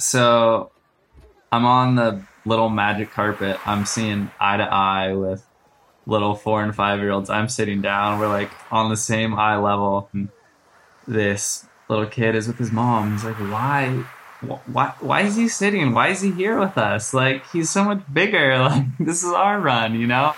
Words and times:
So 0.00 0.70
I'm 1.50 1.64
on 1.64 1.96
the 1.96 2.22
little 2.46 2.68
magic 2.68 3.10
carpet. 3.10 3.58
I'm 3.66 3.84
seeing 3.84 4.30
eye 4.38 4.56
to 4.56 4.62
eye 4.62 5.12
with 5.12 5.44
little 6.06 6.36
four 6.36 6.62
and 6.62 6.72
five 6.72 7.00
year 7.00 7.10
olds. 7.10 7.28
I'm 7.28 7.48
sitting 7.48 7.82
down. 7.82 8.20
We're 8.20 8.28
like 8.28 8.50
on 8.70 8.90
the 8.90 8.96
same 8.96 9.34
eye 9.34 9.56
level. 9.56 10.08
And 10.12 10.28
this 11.08 11.66
little 11.88 12.06
kid 12.06 12.36
is 12.36 12.46
with 12.46 12.58
his 12.58 12.70
mom. 12.70 13.10
He's 13.12 13.24
like, 13.24 13.38
why? 13.38 14.04
Why, 14.66 14.94
why 15.00 15.22
is 15.22 15.34
he 15.34 15.48
sitting? 15.48 15.92
Why 15.92 16.08
is 16.08 16.20
he 16.20 16.30
here 16.30 16.60
with 16.60 16.78
us? 16.78 17.12
Like, 17.12 17.50
he's 17.50 17.68
so 17.68 17.82
much 17.82 18.02
bigger. 18.12 18.56
Like, 18.58 18.86
this 19.00 19.24
is 19.24 19.32
our 19.32 19.58
run, 19.58 19.98
you 19.98 20.06
know? 20.06 20.32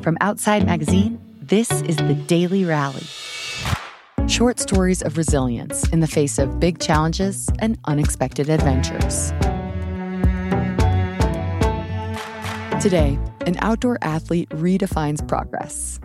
From 0.00 0.16
Outside 0.22 0.64
Magazine, 0.64 1.20
this 1.42 1.70
is 1.82 1.96
the 1.96 2.14
Daily 2.14 2.64
Rally. 2.64 3.04
Short 4.28 4.58
stories 4.58 5.02
of 5.02 5.16
resilience 5.16 5.88
in 5.90 6.00
the 6.00 6.08
face 6.08 6.40
of 6.40 6.58
big 6.58 6.80
challenges 6.80 7.48
and 7.60 7.78
unexpected 7.84 8.50
adventures. 8.50 9.30
Today, 12.82 13.18
an 13.46 13.56
outdoor 13.60 13.98
athlete 14.02 14.48
redefines 14.50 15.26
progress. 15.26 16.00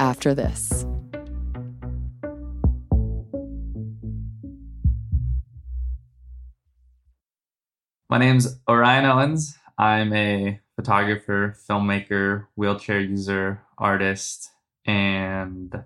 After 0.00 0.34
this. 0.34 0.84
My 8.10 8.18
name's 8.18 8.58
Orion 8.68 9.04
Owens. 9.04 9.56
I'm 9.78 10.12
a 10.12 10.60
photographer, 10.74 11.56
filmmaker, 11.68 12.46
wheelchair 12.56 13.00
user, 13.00 13.62
artist, 13.78 14.50
and 14.88 15.84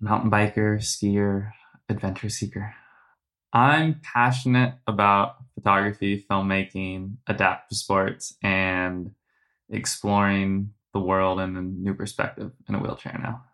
mountain 0.00 0.30
biker, 0.30 0.78
skier, 0.78 1.52
adventure 1.88 2.30
seeker. 2.30 2.74
I'm 3.52 4.00
passionate 4.02 4.74
about 4.86 5.36
photography, 5.54 6.24
filmmaking, 6.28 7.16
adaptive 7.26 7.76
sports, 7.76 8.34
and 8.42 9.12
exploring 9.70 10.70
the 10.94 11.00
world 11.00 11.38
in 11.38 11.56
a 11.56 11.62
new 11.62 11.94
perspective 11.94 12.50
in 12.68 12.74
a 12.74 12.78
wheelchair 12.78 13.18
now. 13.22 13.44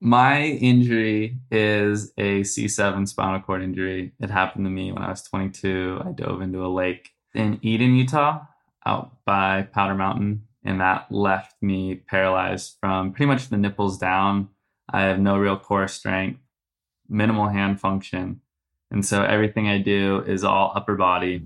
My 0.00 0.42
injury 0.42 1.38
is 1.50 2.12
a 2.18 2.40
C7 2.40 3.08
spinal 3.08 3.40
cord 3.40 3.62
injury. 3.62 4.12
It 4.20 4.30
happened 4.30 4.66
to 4.66 4.70
me 4.70 4.92
when 4.92 5.02
I 5.02 5.10
was 5.10 5.22
22. 5.22 6.02
I 6.04 6.12
dove 6.12 6.42
into 6.42 6.64
a 6.64 6.68
lake 6.68 7.10
in 7.34 7.58
Eden, 7.62 7.94
Utah, 7.94 8.40
out 8.84 9.24
by 9.24 9.62
Powder 9.62 9.94
Mountain, 9.94 10.42
and 10.66 10.80
that 10.80 11.10
left 11.10 11.54
me 11.62 11.94
paralyzed 11.94 12.76
from 12.80 13.12
pretty 13.12 13.26
much 13.26 13.48
the 13.48 13.56
nipples 13.56 13.98
down. 13.98 14.48
I 14.90 15.02
have 15.02 15.18
no 15.18 15.38
real 15.38 15.56
core 15.56 15.88
strength, 15.88 16.40
minimal 17.08 17.48
hand 17.48 17.80
function, 17.80 18.40
and 18.90 19.04
so 19.04 19.22
everything 19.22 19.68
I 19.68 19.78
do 19.78 20.22
is 20.26 20.44
all 20.44 20.72
upper 20.74 20.96
body. 20.96 21.42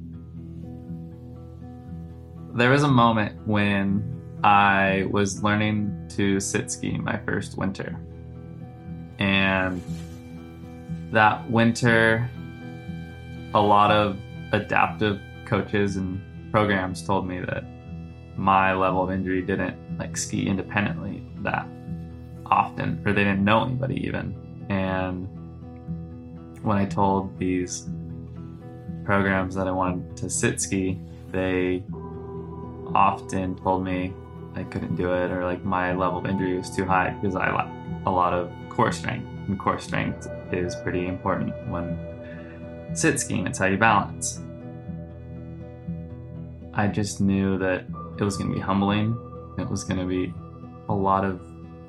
There 2.55 2.71
was 2.71 2.83
a 2.83 2.89
moment 2.89 3.47
when 3.47 4.21
I 4.43 5.07
was 5.11 5.43
learning 5.43 6.09
to 6.17 6.41
sit 6.41 6.71
ski 6.71 6.99
my 6.99 7.19
first 7.19 7.57
winter. 7.57 7.99
And 9.19 9.83
that 11.13 11.49
winter, 11.51 12.29
a 13.55 13.61
lot 13.61 13.91
of 13.91 14.19
adaptive 14.53 15.21
coaches 15.45 15.97
and 15.97 16.21
programs 16.51 17.03
told 17.07 17.27
me 17.27 17.41
that 17.41 17.65
my 18.41 18.73
level 18.73 19.05
of 19.05 19.11
injury 19.11 19.43
didn't 19.43 19.77
like 19.99 20.17
ski 20.17 20.47
independently 20.49 21.23
that 21.43 21.67
often, 22.47 23.03
or 23.05 23.13
they 23.13 23.23
didn't 23.23 23.45
know 23.45 23.63
anybody 23.63 23.97
even. 24.07 24.35
And 24.71 25.29
when 26.63 26.79
I 26.79 26.87
told 26.87 27.39
these 27.39 27.87
programs 29.05 29.55
that 29.57 29.69
I 29.69 29.73
wanted 29.73 30.17
to 30.17 30.31
sit 30.31 30.59
ski, 30.59 30.99
they 31.31 31.85
often 32.95 33.57
told 33.57 33.85
me 33.85 34.15
I 34.55 34.65
couldn't 34.65 34.97
do 34.97 35.13
it 35.13 35.31
or 35.31 35.45
like 35.45 35.63
my 35.63 35.93
level 35.95 36.19
of 36.19 36.27
injury 36.27 36.57
was 36.57 36.75
too 36.75 36.87
high 36.87 37.11
because 37.11 37.37
I 37.37 37.55
lack 37.55 37.69
a 38.07 38.11
lot 38.11 38.33
of 38.33 38.51
core 38.71 38.91
strength. 38.91 39.29
And 39.49 39.59
core 39.59 39.79
strength 39.79 40.27
is 40.51 40.75
pretty 40.77 41.07
important 41.09 41.55
when 41.69 41.99
sit 42.95 43.21
skiing, 43.21 43.47
it's 43.47 43.59
how 43.59 43.67
you 43.67 43.77
balance. 43.77 44.41
I 46.73 46.87
just 46.87 47.21
knew 47.21 47.59
that 47.59 47.85
it 48.21 48.25
was 48.25 48.37
going 48.37 48.51
to 48.51 48.55
be 48.55 48.61
humbling. 48.61 49.17
It 49.59 49.69
was 49.69 49.83
going 49.85 49.99
to 49.99 50.07
be 50.07 50.33
a 50.89 50.95
lot 50.95 51.25
of 51.25 51.41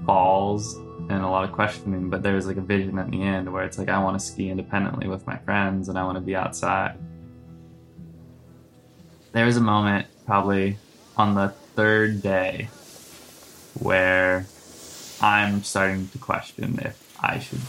falls 0.05 0.75
and 0.75 1.23
a 1.23 1.29
lot 1.29 1.43
of 1.43 1.51
questioning, 1.51 2.09
but 2.09 2.23
there 2.23 2.35
was 2.35 2.47
like 2.47 2.57
a 2.57 2.61
vision 2.61 2.97
at 2.99 3.11
the 3.11 3.21
end 3.21 3.51
where 3.51 3.63
it's 3.63 3.77
like, 3.77 3.89
I 3.89 4.01
want 4.01 4.19
to 4.19 4.25
ski 4.25 4.49
independently 4.49 5.07
with 5.07 5.25
my 5.27 5.37
friends 5.39 5.89
and 5.89 5.97
I 5.97 6.03
want 6.03 6.15
to 6.15 6.21
be 6.21 6.35
outside. 6.35 6.97
There 9.33 9.45
was 9.45 9.57
a 9.57 9.61
moment, 9.61 10.07
probably 10.25 10.77
on 11.17 11.35
the 11.35 11.49
third 11.49 12.21
day, 12.21 12.69
where 13.79 14.45
I'm 15.21 15.63
starting 15.63 16.07
to 16.09 16.17
question 16.17 16.79
if 16.81 17.17
I 17.21 17.39
should 17.39 17.61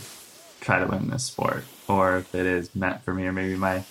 try 0.60 0.78
to 0.78 0.86
win 0.86 1.08
this 1.08 1.24
sport 1.24 1.64
or 1.88 2.18
if 2.18 2.34
it 2.34 2.46
is 2.46 2.74
meant 2.74 3.02
for 3.02 3.14
me, 3.14 3.26
or 3.26 3.32
maybe 3.32 3.56
my 3.56 3.84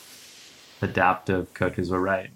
adaptive 0.81 1.53
coaches 1.53 1.89
were 1.89 2.01
right. 2.01 2.29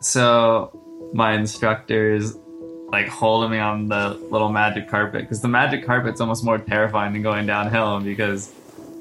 So 0.00 1.10
my 1.12 1.32
instructors 1.32 2.36
like 2.88 3.08
holding 3.08 3.50
me 3.50 3.58
on 3.58 3.88
the 3.88 4.10
little 4.30 4.50
magic 4.50 4.88
carpet 4.88 5.22
because 5.22 5.40
the 5.40 5.48
magic 5.48 5.84
carpet's 5.84 6.20
almost 6.20 6.44
more 6.44 6.58
terrifying 6.58 7.12
than 7.12 7.22
going 7.22 7.46
downhill 7.46 8.00
because 8.00 8.52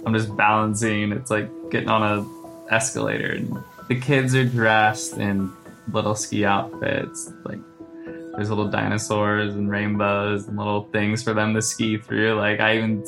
I'm 0.06 0.14
just 0.14 0.36
balancing. 0.36 1.12
It's 1.12 1.30
like 1.32 1.50
getting 1.70 1.90
on 1.90 2.02
a 2.04 2.74
escalator, 2.74 3.32
and 3.32 3.58
the 3.88 4.00
kids 4.00 4.36
are 4.36 4.46
dressed 4.46 5.18
in 5.18 5.52
little 5.92 6.16
ski 6.16 6.46
outfits. 6.46 7.32
Like 7.44 7.60
there's 8.36 8.50
little 8.50 8.70
dinosaurs 8.70 9.56
and 9.56 9.70
rainbows 9.70 10.48
and 10.48 10.58
little 10.58 10.86
things 10.86 11.24
for 11.24 11.34
them 11.34 11.54
to 11.54 11.62
ski 11.62 11.98
through. 11.98 12.36
Like 12.36 12.60
I 12.60 12.78
even 12.78 13.06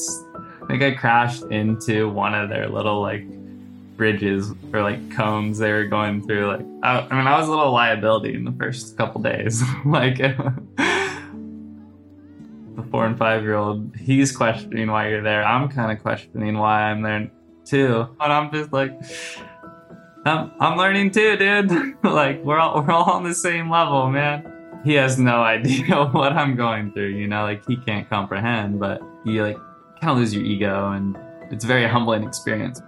I 0.63 0.67
think 0.67 0.83
I 0.83 0.91
crashed 0.91 1.43
into 1.43 2.09
one 2.09 2.33
of 2.33 2.49
their 2.49 2.67
little 2.67 3.01
like 3.01 3.23
bridges 3.97 4.53
or 4.71 4.83
like 4.83 5.11
cones 5.11 5.57
they 5.57 5.71
were 5.71 5.85
going 5.85 6.25
through. 6.25 6.47
Like, 6.47 6.65
I, 6.83 6.99
I 6.99 7.17
mean, 7.17 7.27
I 7.27 7.37
was 7.39 7.47
a 7.47 7.51
little 7.51 7.71
liability 7.71 8.35
in 8.35 8.45
the 8.45 8.53
first 8.53 8.95
couple 8.95 9.21
days. 9.21 9.61
like, 9.85 10.17
the 12.77 12.83
four 12.91 13.05
and 13.05 13.17
five 13.17 13.41
year 13.41 13.55
old, 13.55 13.95
he's 13.95 14.35
questioning 14.35 14.89
why 14.89 15.09
you're 15.09 15.23
there. 15.23 15.43
I'm 15.43 15.67
kind 15.67 15.91
of 15.91 16.01
questioning 16.01 16.57
why 16.57 16.83
I'm 16.83 17.01
there 17.01 17.31
too. 17.65 18.07
And 18.19 18.31
I'm 18.31 18.51
just 18.51 18.71
like, 18.71 18.91
I'm, 20.25 20.51
I'm 20.59 20.77
learning 20.77 21.11
too, 21.11 21.35
dude. 21.37 21.97
like, 22.03 22.43
we're 22.43 22.59
all, 22.59 22.81
we're 22.81 22.91
all 22.91 23.11
on 23.11 23.23
the 23.23 23.35
same 23.35 23.69
level, 23.69 24.09
man. 24.09 24.53
He 24.85 24.93
has 24.93 25.17
no 25.17 25.41
idea 25.43 26.05
what 26.05 26.33
I'm 26.33 26.55
going 26.55 26.93
through, 26.93 27.09
you 27.09 27.27
know, 27.27 27.43
like 27.43 27.67
he 27.67 27.77
can't 27.77 28.09
comprehend, 28.09 28.79
but 28.79 29.01
you 29.25 29.43
like 29.43 29.57
kind 29.99 30.11
of 30.11 30.17
lose 30.17 30.33
your 30.33 30.43
ego 30.43 30.91
and 30.91 31.17
it's 31.51 31.63
a 31.63 31.67
very 31.67 31.87
humbling 31.87 32.23
experience. 32.23 32.81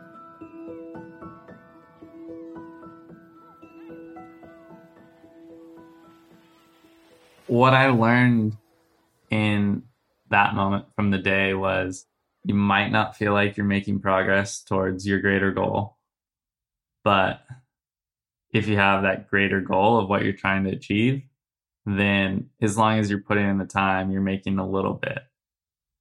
What 7.49 7.73
I 7.73 7.89
learned 7.89 8.55
in 9.31 9.83
that 10.29 10.53
moment 10.53 10.85
from 10.95 11.09
the 11.11 11.17
day 11.17 11.53
was 11.53 12.05
you 12.43 12.53
might 12.53 12.89
not 12.89 13.17
feel 13.17 13.33
like 13.33 13.57
you're 13.57 13.65
making 13.65 13.99
progress 13.99 14.63
towards 14.63 15.05
your 15.05 15.19
greater 15.19 15.51
goal. 15.51 15.97
But 17.03 17.41
if 18.53 18.67
you 18.67 18.77
have 18.77 19.03
that 19.03 19.29
greater 19.29 19.61
goal 19.61 19.99
of 19.99 20.07
what 20.07 20.23
you're 20.23 20.33
trying 20.33 20.63
to 20.65 20.71
achieve, 20.71 21.23
then 21.85 22.49
as 22.61 22.77
long 22.77 22.99
as 22.99 23.09
you're 23.09 23.19
putting 23.19 23.49
in 23.49 23.57
the 23.57 23.65
time, 23.65 24.11
you're 24.11 24.21
making 24.21 24.59
a 24.59 24.67
little 24.67 24.93
bit 24.93 25.19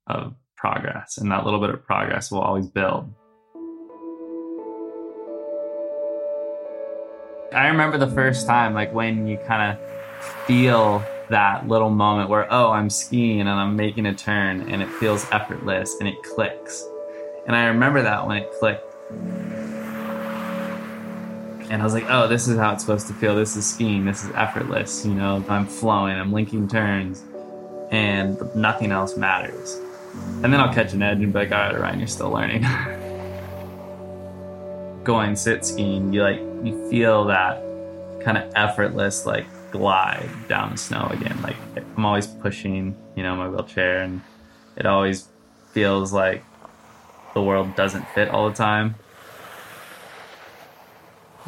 of 0.07 0.35
progress. 0.57 1.17
And 1.17 1.33
that 1.33 1.45
little 1.45 1.61
bit 1.61 1.71
of 1.71 1.85
progress 1.85 2.31
will 2.31 2.41
always 2.41 2.67
build. 2.67 3.11
I 7.55 7.69
remember 7.69 7.97
the 7.97 8.11
first 8.11 8.47
time, 8.47 8.75
like 8.75 8.93
when 8.93 9.27
you 9.27 9.39
kind 9.47 9.73
of 9.73 10.47
feel 10.47 11.03
that 11.31 11.69
little 11.69 11.91
moment 11.91 12.31
where, 12.31 12.53
oh, 12.53 12.71
I'm 12.71 12.91
skiing 12.91 13.41
and 13.41 13.51
I'm 13.51 13.77
making 13.77 14.07
a 14.07 14.15
turn 14.15 14.71
and 14.71 14.83
it 14.83 14.89
feels 14.89 15.27
effortless 15.31 15.97
and 16.01 16.09
it 16.09 16.23
clicks. 16.23 16.85
And 17.47 17.57
I 17.57 17.67
remember 17.67 18.03
that 18.03 18.27
when 18.27 18.39
it 18.39 18.51
clicked. 18.59 18.85
And 21.71 21.83
I 21.83 21.85
was 21.85 21.93
like, 21.93 22.07
oh, 22.09 22.29
this 22.29 22.49
is 22.49 22.59
how 22.59 22.73
it's 22.73 22.83
supposed 22.83 23.09
to 23.09 23.15
feel. 23.15 23.37
This 23.37 23.57
is 23.57 23.69
skiing. 23.69 24.05
This 24.05 24.25
is 24.25 24.31
effortless. 24.33 25.05
You 25.05 25.15
know, 25.15 25.45
I'm 25.49 25.67
flowing, 25.67 26.17
I'm 26.17 26.33
linking 26.33 26.67
turns, 26.67 27.23
and 27.91 28.39
nothing 28.55 28.91
else 28.91 29.17
matters. 29.17 29.79
And 30.43 30.53
then 30.53 30.61
I'll 30.61 30.73
catch 30.73 30.95
an 30.95 31.03
edge 31.03 31.19
and 31.19 31.33
be 31.33 31.39
like, 31.39 31.53
all 31.53 31.59
right, 31.59 31.79
Ryan, 31.79 31.99
you're 31.99 32.09
still 32.09 32.31
learning. 32.31 32.63
Going 35.05 35.37
sit 35.37 35.65
skiing, 35.65 36.13
you 36.13 36.23
like, 36.23 36.41
you 36.65 36.89
feel 36.91 37.27
that 37.27 37.63
kind 38.25 38.39
of 38.39 38.51
effortless, 38.57 39.27
like 39.27 39.47
glide 39.71 40.29
down 40.49 40.73
the 40.73 40.79
snow 40.79 41.09
again. 41.11 41.41
Like 41.43 41.57
I'm 41.97 42.05
always 42.05 42.27
pushing, 42.27 42.97
you 43.17 43.23
know, 43.23 43.37
my 43.37 43.49
wheelchair, 43.49 44.03
and 44.03 44.23
it 44.77 44.87
always 44.87 45.29
feels 45.73 46.13
like 46.13 46.45
the 47.35 47.43
world 47.43 47.77
doesn't 47.77 48.07
fit 48.09 48.29
all 48.29 48.49
the 48.49 48.57
time. 48.57 48.97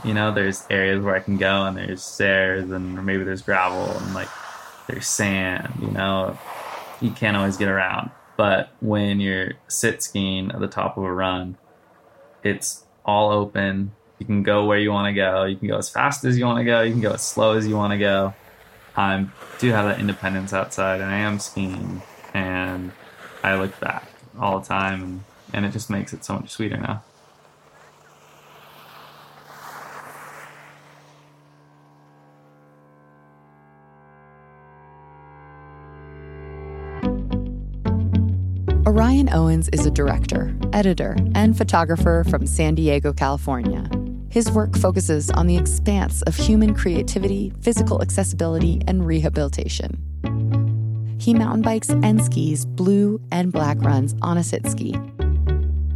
You 0.05 0.14
know, 0.14 0.32
there's 0.32 0.64
areas 0.70 1.02
where 1.02 1.14
I 1.14 1.20
can 1.20 1.37
go 1.37 1.64
and 1.67 1.76
there's 1.76 2.02
stairs 2.02 2.70
and 2.70 3.05
maybe 3.05 3.22
there's 3.25 3.43
gravel 3.43 3.90
and 3.99 4.14
like 4.14 4.28
there's 4.87 5.06
sand, 5.06 5.73
you 5.81 5.90
know. 5.90 6.38
You 7.00 7.11
can't 7.11 7.37
always 7.37 7.56
get 7.56 7.69
around. 7.69 8.11
But 8.37 8.70
when 8.81 9.20
you're 9.20 9.52
sit 9.69 10.02
skiing 10.02 10.50
at 10.50 10.61
the 10.61 10.69
top 10.69 10.96
of 10.96 11.05
a 11.05 11.12
run, 11.12 11.58
it's 12.43 12.84
all 13.05 13.31
open. 13.31 13.93
You 14.20 14.26
can 14.26 14.43
go 14.43 14.67
where 14.67 14.78
you 14.78 14.93
want 14.93 15.06
to 15.06 15.14
go. 15.14 15.44
You 15.44 15.56
can 15.56 15.67
go 15.67 15.78
as 15.78 15.88
fast 15.88 16.25
as 16.25 16.38
you 16.38 16.44
want 16.44 16.58
to 16.58 16.64
go. 16.64 16.82
You 16.82 16.93
can 16.93 17.00
go 17.00 17.12
as 17.12 17.22
slow 17.22 17.56
as 17.56 17.67
you 17.67 17.75
want 17.75 17.93
to 17.93 17.99
go. 17.99 18.34
I 18.96 19.26
do 19.58 19.70
have 19.70 19.87
that 19.87 19.99
independence 19.99 20.52
outside, 20.52 21.00
and 21.00 21.11
I 21.11 21.19
am 21.19 21.38
skiing, 21.38 22.02
and 22.34 22.93
I 23.43 23.56
look 23.56 23.78
back 23.81 24.11
all 24.38 24.61
the 24.61 24.67
time, 24.67 25.25
and, 25.52 25.64
it 25.64 25.72
just 25.72 25.88
makes 25.90 26.12
it 26.12 26.25
so 26.25 26.34
much 26.34 26.50
sweeter 26.50 26.76
now. 26.76 27.02
Orion 38.87 39.32
Owens 39.32 39.69
is 39.69 39.87
a 39.87 39.90
director, 39.90 40.55
editor, 40.73 41.16
and 41.34 41.56
photographer 41.56 42.25
from 42.28 42.46
San 42.46 42.75
Diego, 42.75 43.12
California. 43.12 43.88
His 44.31 44.50
work 44.53 44.77
focuses 44.77 45.29
on 45.31 45.49
the 45.49 45.56
expanse 45.56 46.23
of 46.23 46.37
human 46.37 46.73
creativity, 46.73 47.53
physical 47.61 48.00
accessibility, 48.00 48.81
and 48.87 49.05
rehabilitation. 49.05 49.99
He 51.21 51.35
mountain 51.35 51.62
bikes 51.62 51.91
and 51.91 52.25
skis 52.25 52.65
blue 52.65 53.21
and 53.32 53.53
black 53.53 53.79
runs 53.81 54.15
on 54.23 54.38
a 54.38 54.44
sit 54.44 54.67
ski. 54.69 54.94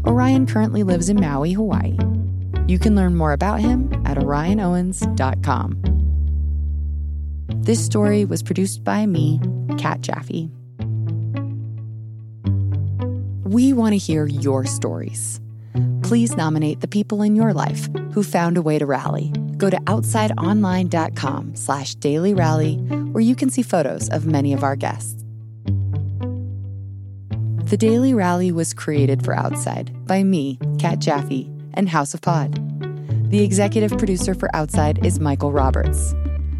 Orion 0.04 0.46
currently 0.46 0.82
lives 0.82 1.08
in 1.08 1.20
Maui, 1.20 1.52
Hawaii. 1.52 1.96
You 2.66 2.80
can 2.80 2.96
learn 2.96 3.14
more 3.14 3.32
about 3.32 3.60
him 3.60 3.92
at 4.04 4.18
orionowens.com. 4.18 5.80
This 7.62 7.84
story 7.84 8.24
was 8.24 8.42
produced 8.42 8.82
by 8.82 9.06
me, 9.06 9.40
Kat 9.78 10.00
Jaffe. 10.00 10.50
We 13.44 13.72
want 13.72 13.92
to 13.92 13.98
hear 13.98 14.26
your 14.26 14.66
stories. 14.66 15.40
Please 16.14 16.36
nominate 16.36 16.80
the 16.80 16.86
people 16.86 17.22
in 17.22 17.34
your 17.34 17.52
life 17.52 17.88
who 18.12 18.22
found 18.22 18.56
a 18.56 18.62
way 18.62 18.78
to 18.78 18.86
rally. 18.86 19.32
Go 19.56 19.68
to 19.68 19.76
outsideonline.com 19.78 21.56
slash 21.56 21.96
daily 21.96 22.32
rally, 22.32 22.76
where 23.10 23.20
you 23.20 23.34
can 23.34 23.50
see 23.50 23.62
photos 23.62 24.08
of 24.10 24.24
many 24.24 24.52
of 24.52 24.62
our 24.62 24.76
guests. 24.76 25.24
The 27.64 27.76
Daily 27.76 28.14
Rally 28.14 28.52
was 28.52 28.72
created 28.72 29.24
for 29.24 29.34
Outside 29.34 29.90
by 30.06 30.22
me, 30.22 30.60
Kat 30.78 31.00
Jaffe, 31.00 31.50
and 31.72 31.88
House 31.88 32.14
of 32.14 32.20
Pod. 32.20 32.60
The 33.32 33.42
executive 33.42 33.98
producer 33.98 34.34
for 34.34 34.54
Outside 34.54 35.04
is 35.04 35.18
Michael 35.18 35.50
Roberts. 35.50 36.14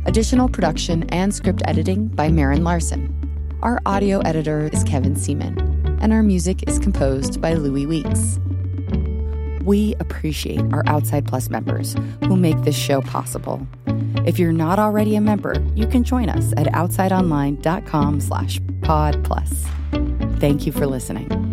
Additional 0.05 0.49
production 0.49 1.09
and 1.11 1.33
script 1.33 1.63
editing 1.65 2.09
by 2.09 2.29
Marin 2.29 2.65
Larson. 2.65 3.09
Our 3.63 3.81
audio 3.87 4.19
editor 4.23 4.69
is 4.73 4.83
Kevin 4.83 5.15
Seaman, 5.15 5.97
and 6.01 6.13
our 6.13 6.25
music 6.25 6.69
is 6.69 6.81
composed 6.81 7.41
by 7.41 7.55
Louis 7.55 7.87
Weeks. 7.87 8.41
We 9.65 9.95
appreciate 10.01 10.61
our 10.73 10.83
Outside 10.87 11.27
Plus 11.27 11.51
members 11.51 11.97
who 12.25 12.37
make 12.37 12.61
this 12.63 12.77
show 12.77 13.01
possible. 13.01 13.67
If 14.27 14.39
you're 14.39 14.53
not 14.53 14.79
already 14.79 15.17
a 15.17 15.21
member, 15.21 15.55
you 15.75 15.87
can 15.87 16.05
join 16.05 16.29
us 16.29 16.53
at 16.57 16.67
outsideonline.com 16.67 18.21
slash 18.21 18.61
pod 18.83 19.23
plus. 19.25 19.67
Thank 20.39 20.67
you 20.67 20.73
for 20.73 20.87
listening. 20.87 21.44